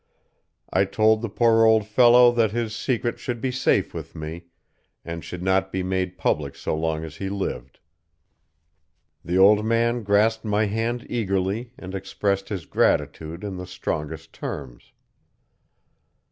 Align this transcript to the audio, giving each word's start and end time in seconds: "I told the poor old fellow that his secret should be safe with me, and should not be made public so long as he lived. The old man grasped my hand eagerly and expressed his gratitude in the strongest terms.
"I 0.73 0.85
told 0.85 1.21
the 1.21 1.29
poor 1.29 1.63
old 1.63 1.85
fellow 1.85 2.31
that 2.31 2.49
his 2.53 2.75
secret 2.75 3.19
should 3.19 3.39
be 3.39 3.51
safe 3.51 3.93
with 3.93 4.15
me, 4.15 4.45
and 5.05 5.23
should 5.23 5.43
not 5.43 5.71
be 5.71 5.83
made 5.83 6.17
public 6.17 6.55
so 6.55 6.75
long 6.75 7.03
as 7.03 7.17
he 7.17 7.29
lived. 7.29 7.79
The 9.23 9.37
old 9.37 9.63
man 9.63 10.01
grasped 10.01 10.43
my 10.43 10.65
hand 10.65 11.05
eagerly 11.07 11.73
and 11.77 11.93
expressed 11.93 12.49
his 12.49 12.65
gratitude 12.65 13.43
in 13.43 13.57
the 13.57 13.67
strongest 13.67 14.33
terms. 14.33 14.91